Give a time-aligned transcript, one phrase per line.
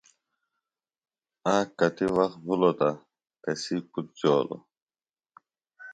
[1.55, 2.89] آک کتیۡ وخت بِھلوۡ تہ
[3.41, 4.61] تسی پُتر جولوۡ